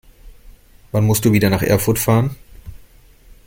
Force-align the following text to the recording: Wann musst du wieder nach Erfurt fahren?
Wann 0.91 1.03
musst 1.05 1.25
du 1.25 1.31
wieder 1.31 1.51
nach 1.51 1.61
Erfurt 1.61 1.99
fahren? 1.99 2.35